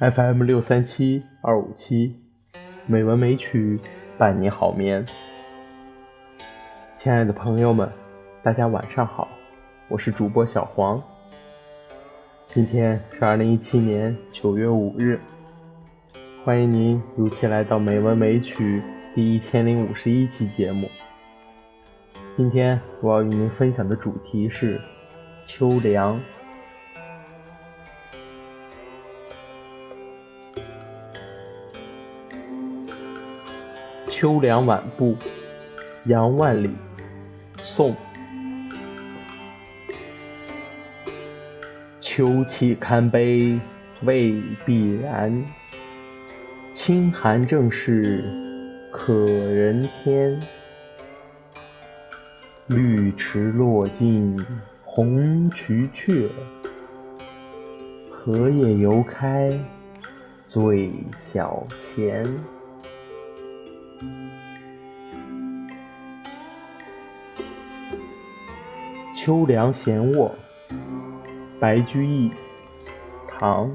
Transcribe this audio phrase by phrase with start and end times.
[0.00, 2.16] FM 六三七二五七，
[2.86, 3.78] 美文美曲
[4.16, 5.04] 伴你好眠。
[6.96, 7.92] 亲爱的朋友们，
[8.42, 9.28] 大家晚上好，
[9.88, 11.02] 我是主播小黄。
[12.48, 15.20] 今天是二零一七年九月五日，
[16.46, 18.80] 欢迎您如期来到《美文美曲》
[19.14, 20.88] 第一千零五十一期节目。
[22.38, 24.80] 今天我要与您分享的主题是
[25.44, 26.16] 秋凉。
[34.20, 35.14] 《秋凉晚步》
[36.04, 36.68] 杨万里，
[37.56, 37.96] 宋。
[42.00, 43.58] 秋气堪悲
[44.02, 45.42] 未必然，
[46.74, 48.22] 清寒正是
[48.92, 50.38] 可人天。
[52.66, 54.38] 绿池落尽
[54.84, 56.28] 红蕖却，
[58.10, 59.58] 荷叶犹开
[60.46, 62.28] 最小钱。
[69.22, 70.34] 秋凉闲卧，
[71.60, 72.30] 白居易，
[73.28, 73.70] 唐。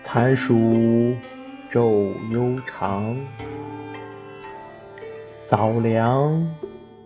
[0.00, 0.54] 残暑
[1.70, 3.14] 昼悠长，
[5.50, 6.48] 早凉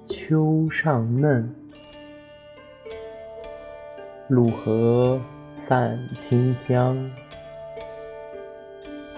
[0.07, 1.53] 秋尚嫩。
[4.29, 5.21] 露荷
[5.67, 7.11] 散清香，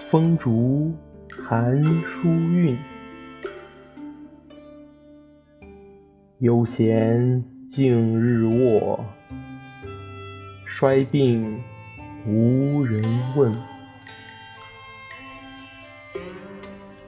[0.09, 0.91] 风竹
[1.29, 2.75] 寒疏韵。
[6.43, 9.05] 悠闲静日卧，
[10.65, 11.63] 衰病
[12.27, 13.01] 无人
[13.37, 13.57] 问。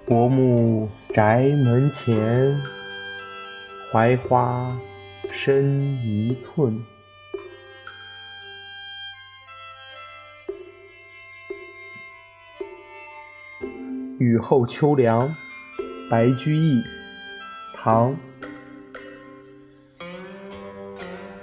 [0.06, 2.56] 薄暮宅门前，
[3.91, 4.79] 槐花
[5.29, 6.81] 深一寸。
[14.18, 15.35] 雨后秋凉，
[16.09, 16.81] 白居易，
[17.75, 18.16] 唐。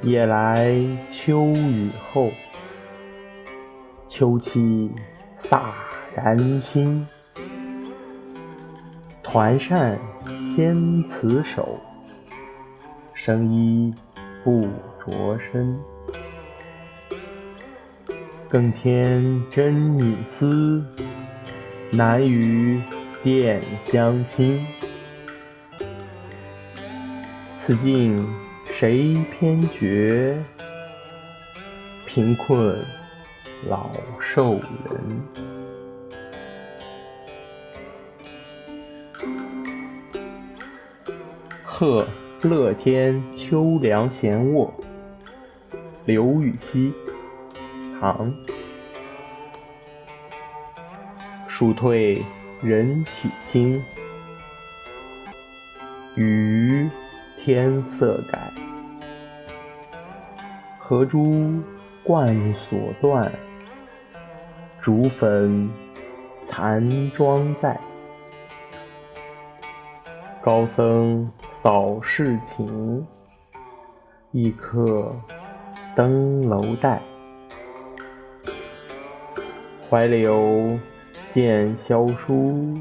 [0.02, 0.74] 夜来
[1.08, 2.32] 秋雨后，
[4.08, 4.90] 秋气
[5.36, 5.70] 飒
[6.16, 7.06] 然新。
[9.22, 9.96] 团扇
[10.44, 11.78] 千词手，
[13.14, 13.94] 生衣
[14.42, 14.62] 不
[15.06, 15.78] 着身。
[18.48, 20.84] 更添真女思，
[21.92, 22.82] 难与
[23.22, 24.66] 殿相亲。
[27.54, 28.28] 此境。
[28.82, 30.36] 谁偏觉
[32.04, 32.76] 贫困
[33.68, 35.22] 老瘦人？
[41.62, 42.04] 贺
[42.42, 44.74] 乐天秋凉闲卧，
[46.04, 46.92] 刘禹锡，
[48.00, 48.34] 唐。
[51.46, 52.20] 暑退
[52.60, 53.80] 人体轻，
[56.16, 56.90] 雨
[57.38, 58.52] 天色改。
[60.92, 61.58] 荷珠
[62.04, 63.32] 冠所断，
[64.78, 65.70] 竹粉
[66.46, 67.80] 残妆在。
[70.42, 73.06] 高僧扫世情，
[74.32, 75.16] 一客
[75.96, 77.00] 登楼待。
[79.88, 80.78] 怀柳
[81.30, 82.74] 见萧疏，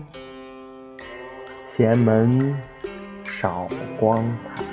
[1.64, 2.58] 闲门
[3.24, 4.71] 少光彩。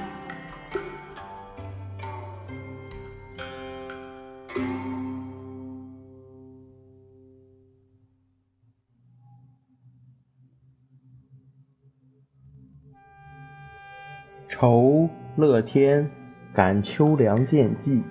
[14.60, 16.10] 酬乐天
[16.52, 18.02] 感秋凉见寄，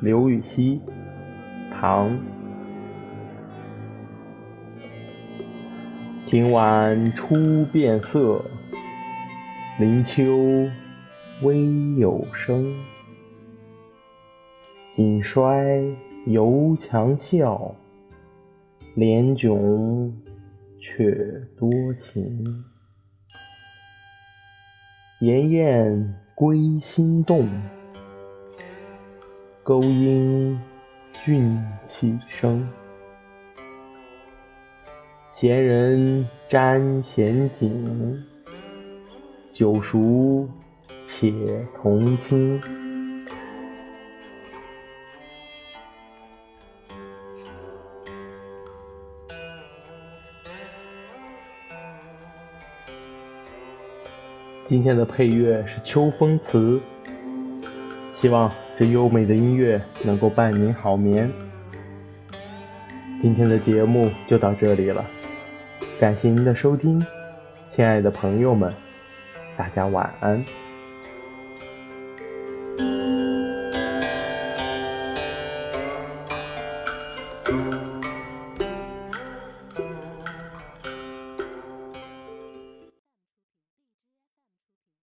[0.00, 0.80] 刘禹锡，
[1.70, 2.18] 唐。
[6.26, 8.44] 庭晚初变色，
[9.78, 10.24] 林秋
[11.42, 12.74] 微有声。
[14.90, 15.64] 锦衰
[16.26, 17.76] 犹强笑，
[18.96, 20.10] 帘迥
[20.80, 21.14] 却
[21.56, 22.64] 多情。
[25.22, 27.48] 炎燕归心动，
[29.62, 30.60] 钩音
[31.12, 32.68] 讯气声。
[35.32, 38.20] 闲人沾闲景，
[39.52, 40.48] 酒熟
[41.04, 41.32] 且
[41.80, 42.60] 同倾。
[54.72, 56.80] 今天的配乐是秋风词。
[58.10, 61.30] 希望这优美的音乐能够伴您好眠。
[63.20, 65.04] 今天的节目就到这里了。
[66.00, 66.98] 感谢您的收听
[67.68, 68.72] 亲爱的朋友们
[69.58, 70.42] 大家晚安。